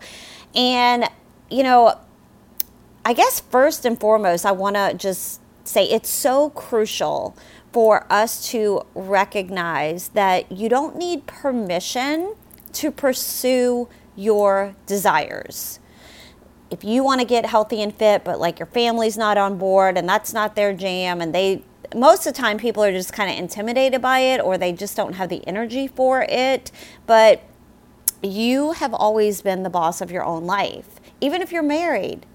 And, 0.55 1.09
you 1.49 1.63
know, 1.63 1.99
I 3.05 3.13
guess 3.13 3.39
first 3.39 3.85
and 3.85 3.99
foremost, 3.99 4.45
I 4.45 4.51
want 4.51 4.75
to 4.75 4.93
just 4.95 5.41
say 5.63 5.85
it's 5.85 6.09
so 6.09 6.49
crucial 6.51 7.35
for 7.71 8.05
us 8.11 8.49
to 8.49 8.81
recognize 8.95 10.09
that 10.09 10.51
you 10.51 10.69
don't 10.69 10.95
need 10.95 11.27
permission 11.27 12.35
to 12.73 12.91
pursue 12.91 13.87
your 14.15 14.75
desires. 14.85 15.79
If 16.69 16.83
you 16.83 17.03
want 17.03 17.21
to 17.21 17.25
get 17.25 17.45
healthy 17.45 17.81
and 17.81 17.93
fit, 17.93 18.23
but 18.23 18.39
like 18.39 18.59
your 18.59 18.67
family's 18.67 19.17
not 19.17 19.37
on 19.37 19.57
board 19.57 19.97
and 19.97 20.07
that's 20.07 20.33
not 20.33 20.55
their 20.55 20.73
jam, 20.73 21.19
and 21.21 21.33
they, 21.33 21.63
most 21.95 22.27
of 22.27 22.33
the 22.33 22.39
time, 22.39 22.57
people 22.57 22.83
are 22.83 22.91
just 22.91 23.11
kind 23.11 23.31
of 23.31 23.37
intimidated 23.37 24.01
by 24.01 24.19
it 24.19 24.39
or 24.39 24.57
they 24.57 24.71
just 24.71 24.95
don't 24.95 25.13
have 25.13 25.29
the 25.29 25.45
energy 25.47 25.87
for 25.87 26.21
it. 26.29 26.71
But 27.07 27.43
you 28.21 28.73
have 28.73 28.93
always 28.93 29.41
been 29.41 29.63
the 29.63 29.69
boss 29.69 30.01
of 30.01 30.11
your 30.11 30.23
own 30.23 30.45
life. 30.45 30.99
Even 31.21 31.41
if 31.41 31.51
you're 31.51 31.63
married, 31.63 32.25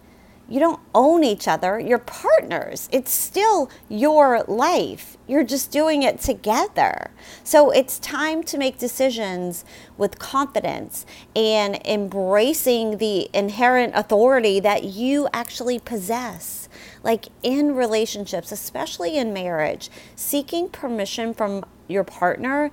you 0.48 0.60
don't 0.60 0.80
own 0.94 1.24
each 1.24 1.48
other, 1.48 1.78
you're 1.78 1.98
partners. 1.98 2.88
It's 2.92 3.10
still 3.10 3.70
your 3.88 4.44
life. 4.46 5.16
You're 5.26 5.44
just 5.44 5.70
doing 5.70 6.02
it 6.02 6.20
together. 6.20 7.10
So 7.42 7.70
it's 7.70 7.98
time 7.98 8.42
to 8.44 8.58
make 8.58 8.78
decisions 8.78 9.64
with 9.96 10.18
confidence 10.18 11.06
and 11.34 11.80
embracing 11.86 12.98
the 12.98 13.30
inherent 13.32 13.94
authority 13.94 14.60
that 14.60 14.84
you 14.84 15.28
actually 15.32 15.78
possess. 15.78 16.68
Like 17.02 17.28
in 17.42 17.74
relationships, 17.74 18.52
especially 18.52 19.16
in 19.16 19.32
marriage, 19.32 19.90
seeking 20.14 20.68
permission 20.68 21.32
from 21.32 21.64
your 21.88 22.04
partner 22.04 22.70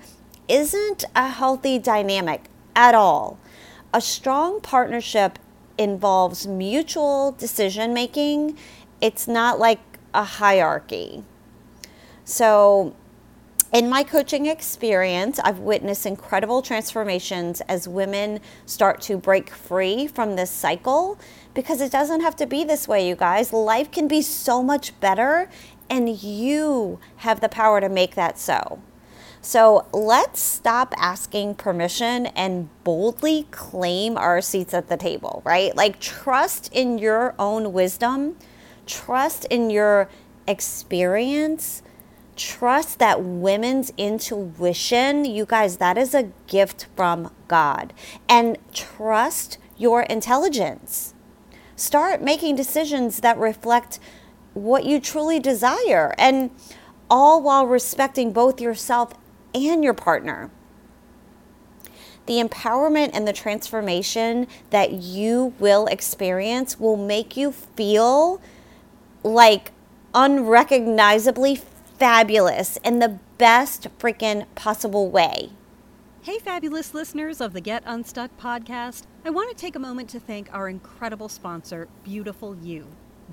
isn't 0.47 1.05
a 1.15 1.29
healthy 1.29 1.79
dynamic 1.79 2.45
at 2.75 2.95
all. 2.95 3.39
A 3.93 4.01
strong 4.01 4.59
partnership 4.61 5.39
involves 5.81 6.47
mutual 6.47 7.31
decision 7.33 7.93
making. 7.93 8.57
It's 9.01 9.27
not 9.27 9.59
like 9.59 9.79
a 10.13 10.23
hierarchy. 10.23 11.23
So, 12.23 12.95
in 13.73 13.89
my 13.89 14.03
coaching 14.03 14.47
experience, 14.47 15.39
I've 15.39 15.59
witnessed 15.59 16.05
incredible 16.05 16.61
transformations 16.61 17.61
as 17.61 17.87
women 17.87 18.41
start 18.65 18.99
to 19.03 19.15
break 19.17 19.49
free 19.49 20.07
from 20.07 20.35
this 20.35 20.51
cycle 20.51 21.17
because 21.53 21.79
it 21.79 21.89
doesn't 21.89 22.19
have 22.19 22.35
to 22.37 22.45
be 22.45 22.65
this 22.65 22.87
way, 22.87 23.07
you 23.07 23.15
guys. 23.15 23.53
Life 23.53 23.89
can 23.89 24.09
be 24.09 24.21
so 24.21 24.61
much 24.61 24.99
better, 24.99 25.49
and 25.89 26.09
you 26.09 26.99
have 27.17 27.39
the 27.39 27.47
power 27.47 27.79
to 27.79 27.87
make 27.87 28.15
that 28.15 28.37
so. 28.37 28.81
So 29.43 29.87
let's 29.91 30.39
stop 30.39 30.93
asking 30.97 31.55
permission 31.55 32.27
and 32.27 32.69
boldly 32.83 33.47
claim 33.49 34.15
our 34.15 34.39
seats 34.39 34.71
at 34.71 34.87
the 34.87 34.97
table, 34.97 35.41
right? 35.43 35.75
Like, 35.75 35.99
trust 35.99 36.71
in 36.71 36.99
your 36.99 37.33
own 37.39 37.73
wisdom, 37.73 38.37
trust 38.85 39.45
in 39.45 39.71
your 39.71 40.09
experience, 40.47 41.81
trust 42.35 42.99
that 42.99 43.23
women's 43.23 43.91
intuition, 43.97 45.25
you 45.25 45.45
guys, 45.45 45.77
that 45.77 45.97
is 45.97 46.13
a 46.13 46.31
gift 46.45 46.85
from 46.95 47.33
God, 47.47 47.93
and 48.29 48.59
trust 48.73 49.57
your 49.75 50.03
intelligence. 50.03 51.15
Start 51.75 52.21
making 52.21 52.55
decisions 52.55 53.21
that 53.21 53.39
reflect 53.39 53.99
what 54.53 54.85
you 54.85 54.99
truly 54.99 55.39
desire 55.39 56.13
and 56.19 56.51
all 57.09 57.41
while 57.41 57.65
respecting 57.65 58.31
both 58.31 58.61
yourself 58.61 59.13
and 59.53 59.83
your 59.83 59.93
partner. 59.93 60.49
The 62.25 62.41
empowerment 62.41 63.11
and 63.13 63.27
the 63.27 63.33
transformation 63.33 64.47
that 64.69 64.91
you 64.93 65.53
will 65.59 65.87
experience 65.87 66.79
will 66.79 66.97
make 66.97 67.35
you 67.35 67.51
feel 67.51 68.39
like 69.23 69.71
unrecognizably 70.13 71.55
fabulous 71.97 72.77
in 72.83 72.99
the 72.99 73.19
best 73.37 73.87
freaking 73.97 74.45
possible 74.55 75.09
way. 75.09 75.51
Hey, 76.21 76.37
fabulous 76.37 76.93
listeners 76.93 77.41
of 77.41 77.53
the 77.53 77.61
Get 77.61 77.81
Unstuck 77.85 78.37
podcast. 78.39 79.03
I 79.25 79.31
want 79.31 79.49
to 79.49 79.55
take 79.55 79.75
a 79.75 79.79
moment 79.79 80.09
to 80.09 80.19
thank 80.19 80.53
our 80.53 80.69
incredible 80.69 81.29
sponsor, 81.29 81.87
Beautiful 82.03 82.55
You. 82.55 82.85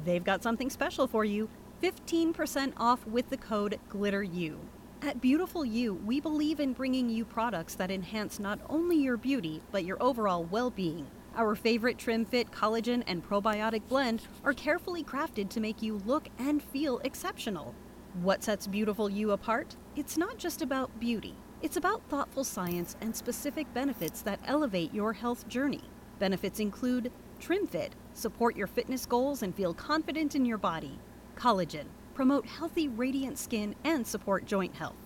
They've 0.05 0.25
got 0.25 0.43
something 0.43 0.71
special 0.71 1.07
for 1.07 1.25
you 1.25 1.51
15% 1.83 2.73
off 2.77 3.07
with 3.07 3.29
the 3.29 3.37
code 3.37 3.79
GLITTERU. 3.91 4.57
At 5.01 5.21
Beautiful 5.21 5.65
You, 5.65 5.95
we 5.95 6.19
believe 6.19 6.59
in 6.59 6.73
bringing 6.73 7.09
you 7.09 7.25
products 7.25 7.77
that 7.77 7.91
enhance 7.91 8.41
not 8.41 8.59
only 8.69 8.97
your 8.97 9.17
beauty, 9.17 9.63
but 9.71 9.85
your 9.85 9.97
overall 10.03 10.43
well 10.45 10.71
being. 10.71 11.07
Our 11.37 11.55
favorite 11.55 11.99
Trim 11.99 12.25
Fit 12.25 12.51
collagen 12.51 13.05
and 13.07 13.27
probiotic 13.27 13.83
blend 13.89 14.23
are 14.43 14.53
carefully 14.53 15.05
crafted 15.05 15.51
to 15.51 15.61
make 15.61 15.83
you 15.83 16.03
look 16.05 16.29
and 16.41 16.61
feel 16.61 16.99
exceptional. 17.05 17.77
What 18.23 18.43
sets 18.43 18.67
Beautiful 18.67 19.09
You 19.09 19.31
apart? 19.31 19.77
It's 19.95 20.19
not 20.19 20.37
just 20.37 20.63
about 20.63 20.99
beauty, 20.99 21.37
it's 21.63 21.77
about 21.77 22.03
thoughtful 22.09 22.43
science 22.43 22.97
and 23.01 23.15
specific 23.15 23.73
benefits 23.73 24.21
that 24.23 24.41
elevate 24.47 24.93
your 24.93 25.13
health 25.13 25.47
journey. 25.47 25.85
Benefits 26.19 26.59
include 26.59 27.13
Trim 27.39 27.69
Fit, 27.69 27.95
support 28.15 28.57
your 28.57 28.67
fitness 28.67 29.07
goals 29.07 29.45
and 29.45 29.55
feel 29.55 29.75
confident 29.75 30.35
in 30.35 30.45
your 30.45 30.59
body. 30.59 30.99
Collagen, 31.37 31.87
promote 32.19 32.47
healthy, 32.47 32.89
radiant 32.89 33.39
skin 33.39 33.77
and 33.85 34.05
support 34.05 34.45
joint 34.45 34.75
health. 34.75 34.97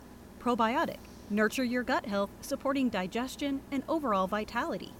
Probiotic, 0.40 0.96
nurture 1.28 1.62
your 1.62 1.82
gut 1.82 2.06
health, 2.06 2.30
supporting 2.40 2.88
digestion 2.88 3.60
and 3.70 3.82
overall 3.86 4.26
vitality. 4.26 4.94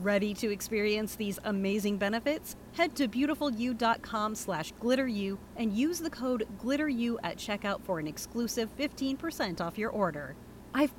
Ready 0.00 0.32
to 0.34 0.52
experience 0.52 1.16
these 1.16 1.40
amazing 1.42 1.96
benefits? 1.96 2.54
Head 2.74 2.94
to 2.94 3.08
beautifulyou.com 3.08 4.36
slash 4.36 4.72
glitteru 4.74 5.38
and 5.56 5.72
use 5.72 5.98
the 5.98 6.08
code 6.08 6.46
glitteru 6.62 7.16
at 7.24 7.36
checkout 7.36 7.82
for 7.82 7.98
an 7.98 8.06
exclusive 8.06 8.70
15% 8.78 9.60
off 9.60 9.76
your 9.76 9.90
order. 9.90 10.36
I've 10.72 10.94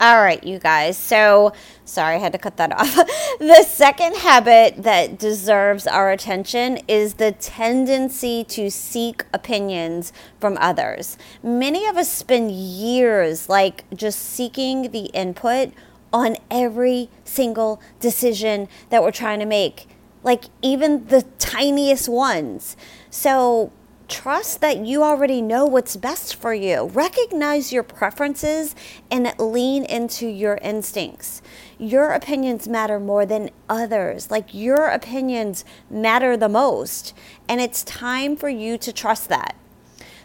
All 0.00 0.22
right, 0.22 0.42
you 0.44 0.60
guys. 0.60 0.96
So, 0.96 1.52
sorry, 1.84 2.14
I 2.14 2.18
had 2.18 2.30
to 2.30 2.38
cut 2.38 2.56
that 2.58 2.72
off. 2.78 2.94
the 3.40 3.64
second 3.64 4.14
habit 4.16 4.84
that 4.84 5.18
deserves 5.18 5.88
our 5.88 6.12
attention 6.12 6.78
is 6.86 7.14
the 7.14 7.32
tendency 7.32 8.44
to 8.44 8.70
seek 8.70 9.24
opinions 9.32 10.12
from 10.38 10.56
others. 10.60 11.18
Many 11.42 11.84
of 11.88 11.96
us 11.96 12.08
spend 12.08 12.52
years 12.52 13.48
like 13.48 13.90
just 13.92 14.20
seeking 14.20 14.92
the 14.92 15.06
input 15.06 15.72
on 16.12 16.36
every 16.48 17.10
single 17.24 17.82
decision 17.98 18.68
that 18.90 19.02
we're 19.02 19.10
trying 19.10 19.40
to 19.40 19.46
make, 19.46 19.88
like 20.22 20.44
even 20.62 21.06
the 21.08 21.22
tiniest 21.40 22.08
ones. 22.08 22.76
So, 23.10 23.72
Trust 24.08 24.62
that 24.62 24.78
you 24.78 25.02
already 25.02 25.42
know 25.42 25.66
what's 25.66 25.94
best 25.94 26.34
for 26.34 26.54
you. 26.54 26.86
Recognize 26.86 27.74
your 27.74 27.82
preferences 27.82 28.74
and 29.10 29.30
lean 29.38 29.84
into 29.84 30.26
your 30.26 30.58
instincts. 30.62 31.42
Your 31.78 32.12
opinions 32.12 32.66
matter 32.66 32.98
more 32.98 33.26
than 33.26 33.50
others. 33.68 34.30
Like 34.30 34.54
your 34.54 34.86
opinions 34.86 35.62
matter 35.90 36.38
the 36.38 36.48
most. 36.48 37.12
And 37.50 37.60
it's 37.60 37.84
time 37.84 38.34
for 38.34 38.48
you 38.48 38.78
to 38.78 38.94
trust 38.94 39.28
that. 39.28 39.54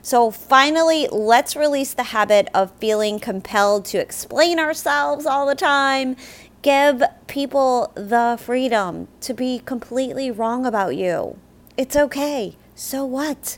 So, 0.01 0.31
finally, 0.31 1.07
let's 1.11 1.55
release 1.55 1.93
the 1.93 2.03
habit 2.03 2.49
of 2.53 2.71
feeling 2.77 3.19
compelled 3.19 3.85
to 3.85 3.99
explain 3.99 4.59
ourselves 4.59 5.25
all 5.25 5.45
the 5.45 5.55
time. 5.55 6.15
Give 6.61 7.03
people 7.27 7.91
the 7.95 8.37
freedom 8.41 9.09
to 9.21 9.33
be 9.33 9.59
completely 9.59 10.31
wrong 10.31 10.65
about 10.65 10.95
you. 10.95 11.37
It's 11.77 11.95
okay. 11.95 12.55
So 12.75 13.05
what? 13.05 13.57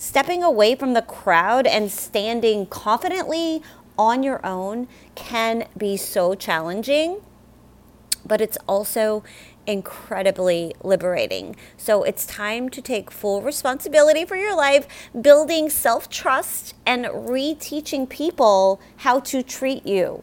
Stepping 0.00 0.42
away 0.42 0.74
from 0.74 0.94
the 0.94 1.02
crowd 1.02 1.66
and 1.66 1.92
standing 1.92 2.64
confidently 2.64 3.62
on 3.98 4.22
your 4.22 4.40
own 4.46 4.88
can 5.14 5.68
be 5.76 5.94
so 5.94 6.34
challenging, 6.34 7.20
but 8.24 8.40
it's 8.40 8.56
also 8.66 9.22
incredibly 9.66 10.74
liberating. 10.82 11.54
So 11.76 12.02
it's 12.02 12.24
time 12.24 12.70
to 12.70 12.80
take 12.80 13.10
full 13.10 13.42
responsibility 13.42 14.24
for 14.24 14.36
your 14.36 14.56
life, 14.56 14.88
building 15.20 15.68
self 15.68 16.08
trust 16.08 16.74
and 16.86 17.04
reteaching 17.04 18.08
people 18.08 18.80
how 18.96 19.20
to 19.20 19.42
treat 19.42 19.84
you. 19.84 20.22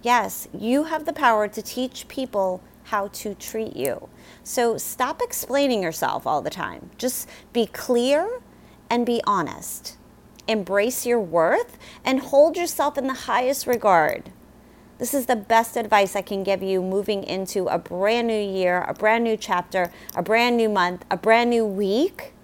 Yes, 0.00 0.46
you 0.56 0.84
have 0.84 1.06
the 1.06 1.12
power 1.12 1.48
to 1.48 1.60
teach 1.60 2.06
people 2.06 2.62
how 2.84 3.08
to 3.08 3.34
treat 3.34 3.74
you. 3.74 4.08
So 4.44 4.78
stop 4.78 5.20
explaining 5.20 5.82
yourself 5.82 6.24
all 6.24 6.40
the 6.40 6.50
time. 6.50 6.90
Just 6.98 7.28
be 7.52 7.66
clear 7.66 8.40
and 8.90 9.06
be 9.06 9.22
honest. 9.24 9.96
Embrace 10.48 11.06
your 11.06 11.20
worth 11.20 11.78
and 12.04 12.18
hold 12.18 12.56
yourself 12.56 12.98
in 12.98 13.06
the 13.06 13.14
highest 13.14 13.68
regard. 13.68 14.32
This 14.98 15.14
is 15.14 15.26
the 15.26 15.36
best 15.36 15.76
advice 15.76 16.14
I 16.14 16.22
can 16.22 16.42
give 16.42 16.62
you 16.62 16.82
moving 16.82 17.22
into 17.24 17.68
a 17.68 17.78
brand 17.78 18.26
new 18.26 18.34
year, 18.38 18.82
a 18.82 18.92
brand 18.92 19.24
new 19.24 19.36
chapter, 19.36 19.90
a 20.14 20.22
brand 20.22 20.56
new 20.56 20.68
month, 20.68 21.06
a 21.10 21.16
brand 21.16 21.48
new 21.48 21.64
week. 21.64 22.34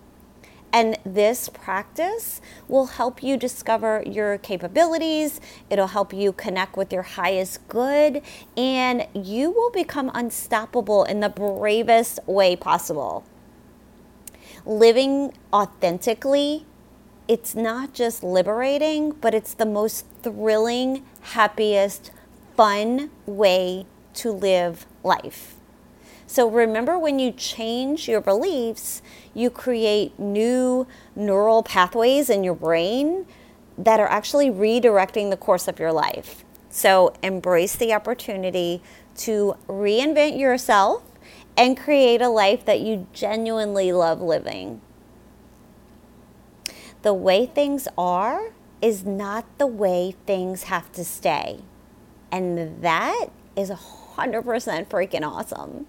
And 0.72 0.98
this 1.04 1.48
practice 1.48 2.40
will 2.68 2.86
help 2.86 3.22
you 3.22 3.36
discover 3.36 4.02
your 4.06 4.38
capabilities. 4.38 5.40
It'll 5.68 5.88
help 5.88 6.12
you 6.12 6.32
connect 6.32 6.76
with 6.76 6.92
your 6.92 7.02
highest 7.02 7.66
good, 7.68 8.22
and 8.56 9.06
you 9.12 9.50
will 9.50 9.70
become 9.70 10.10
unstoppable 10.14 11.04
in 11.04 11.20
the 11.20 11.28
bravest 11.28 12.20
way 12.26 12.56
possible 12.56 13.24
living 14.66 15.32
authentically, 15.52 16.66
it's 17.28 17.54
not 17.54 17.94
just 17.94 18.22
liberating, 18.22 19.12
but 19.12 19.34
it's 19.34 19.54
the 19.54 19.66
most 19.66 20.06
thrilling, 20.22 21.04
happiest, 21.22 22.10
fun 22.56 23.10
way 23.24 23.86
to 24.14 24.32
live 24.32 24.86
life. 25.02 25.54
So 26.26 26.50
remember 26.50 26.98
when 26.98 27.18
you 27.18 27.30
change 27.30 28.08
your 28.08 28.20
beliefs, 28.20 29.00
you 29.32 29.48
create 29.48 30.18
new 30.18 30.86
neural 31.14 31.62
pathways 31.62 32.28
in 32.28 32.42
your 32.42 32.54
brain 32.54 33.26
that 33.78 34.00
are 34.00 34.08
actually 34.08 34.50
redirecting 34.50 35.30
the 35.30 35.36
course 35.36 35.68
of 35.68 35.78
your 35.78 35.92
life. 35.92 36.44
So 36.68 37.14
embrace 37.22 37.76
the 37.76 37.92
opportunity 37.94 38.82
to 39.18 39.56
reinvent 39.68 40.38
yourself 40.38 41.02
and 41.56 41.76
create 41.76 42.20
a 42.20 42.28
life 42.28 42.64
that 42.64 42.80
you 42.80 43.06
genuinely 43.12 43.92
love 43.92 44.20
living. 44.20 44.80
The 47.02 47.14
way 47.14 47.46
things 47.46 47.88
are 47.96 48.52
is 48.82 49.04
not 49.04 49.46
the 49.58 49.66
way 49.66 50.14
things 50.26 50.64
have 50.64 50.92
to 50.92 51.04
stay. 51.04 51.60
And 52.30 52.82
that 52.82 53.28
is 53.56 53.70
100% 53.70 54.42
freaking 54.88 55.22
awesome. 55.22 55.86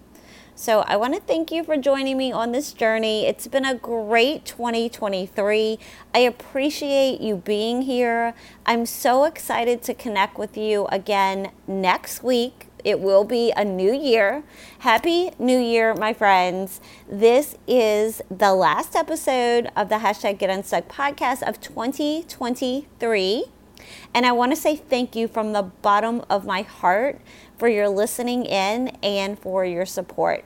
So, 0.59 0.79
I 0.87 0.95
want 0.95 1.13
to 1.13 1.19
thank 1.19 1.51
you 1.51 1.63
for 1.63 1.77
joining 1.77 2.17
me 2.17 2.31
on 2.31 2.51
this 2.51 2.73
journey. 2.73 3.27
It's 3.27 3.47
been 3.47 3.63
a 3.63 3.75
great 3.75 4.43
2023. 4.45 5.77
I 6.15 6.19
appreciate 6.19 7.21
you 7.21 7.35
being 7.35 7.83
here. 7.83 8.33
I'm 8.65 8.87
so 8.87 9.25
excited 9.25 9.83
to 9.83 9.93
connect 9.93 10.39
with 10.39 10.57
you 10.57 10.87
again 10.87 11.51
next 11.67 12.23
week 12.23 12.66
it 12.87 13.01
will 13.01 13.25
be 13.25 13.51
a 13.51 13.65
new 13.65 13.93
year. 13.93 14.43
Happy 14.79 15.31
New 15.37 15.59
Year, 15.59 15.93
my 15.93 16.13
friends. 16.13 16.79
This 17.05 17.57
is 17.67 18.21
the 18.31 18.53
last 18.53 18.95
episode 18.95 19.69
of 19.75 19.89
the 19.89 19.95
hashtag 19.95 20.37
Get 20.37 20.49
Unstuck 20.49 20.87
podcast 20.87 21.43
of 21.43 21.59
2023. 21.59 23.43
And 24.13 24.25
I 24.25 24.31
want 24.31 24.53
to 24.53 24.55
say 24.55 24.77
thank 24.77 25.17
you 25.17 25.27
from 25.27 25.51
the 25.51 25.63
bottom 25.63 26.23
of 26.29 26.45
my 26.45 26.61
heart 26.61 27.19
for 27.57 27.67
your 27.67 27.89
listening 27.89 28.45
in 28.45 28.87
and 29.03 29.37
for 29.37 29.65
your 29.65 29.85
support. 29.85 30.45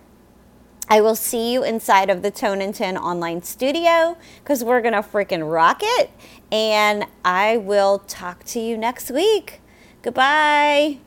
I 0.90 1.00
will 1.00 1.16
see 1.16 1.54
you 1.54 1.64
inside 1.64 2.10
of 2.10 2.24
the 2.24 2.32
Tone 2.32 2.60
in 2.60 2.74
10 2.74 2.98
online 2.98 3.44
studio 3.44 4.18
because 4.40 4.64
we're 4.64 4.82
going 4.82 4.96
to 4.96 5.04
freaking 5.04 5.50
rock 5.50 5.82
it. 5.84 6.10
And 6.52 7.06
I 7.24 7.58
will 7.58 8.00
talk 8.00 8.44
to 8.46 8.60
you 8.60 8.78
next 8.78 9.12
week. 9.12 9.62
Goodbye. 10.02 10.98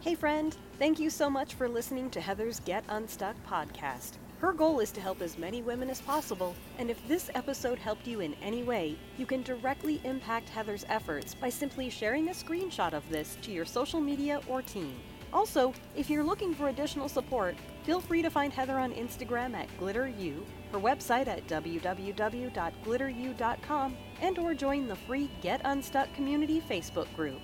Hey, 0.00 0.14
friend, 0.14 0.56
thank 0.78 1.00
you 1.00 1.10
so 1.10 1.28
much 1.28 1.54
for 1.54 1.68
listening 1.68 2.08
to 2.10 2.20
Heather's 2.20 2.60
Get 2.60 2.84
Unstuck 2.88 3.34
podcast. 3.44 4.12
Her 4.38 4.52
goal 4.52 4.78
is 4.78 4.92
to 4.92 5.00
help 5.00 5.20
as 5.20 5.36
many 5.36 5.60
women 5.60 5.90
as 5.90 6.00
possible, 6.00 6.54
and 6.78 6.88
if 6.88 7.08
this 7.08 7.30
episode 7.34 7.80
helped 7.80 8.06
you 8.06 8.20
in 8.20 8.36
any 8.40 8.62
way, 8.62 8.96
you 9.16 9.26
can 9.26 9.42
directly 9.42 10.00
impact 10.04 10.50
Heather's 10.50 10.86
efforts 10.88 11.34
by 11.34 11.48
simply 11.48 11.90
sharing 11.90 12.28
a 12.28 12.32
screenshot 12.32 12.92
of 12.92 13.02
this 13.10 13.36
to 13.42 13.50
your 13.50 13.64
social 13.64 14.00
media 14.00 14.40
or 14.46 14.62
team. 14.62 14.94
Also, 15.32 15.74
if 15.96 16.08
you're 16.08 16.22
looking 16.22 16.54
for 16.54 16.68
additional 16.68 17.08
support, 17.08 17.56
feel 17.82 18.00
free 18.00 18.22
to 18.22 18.30
find 18.30 18.52
Heather 18.52 18.78
on 18.78 18.92
Instagram 18.92 19.54
at 19.54 19.66
GlitterU, 19.80 20.44
her 20.70 20.78
website 20.78 21.26
at 21.26 21.44
www.glitteru.com, 21.48 23.96
and 24.20 24.38
or 24.38 24.54
join 24.54 24.86
the 24.86 24.94
free 24.94 25.28
Get 25.42 25.60
Unstuck 25.64 26.14
community 26.14 26.62
Facebook 26.70 27.12
group. 27.16 27.40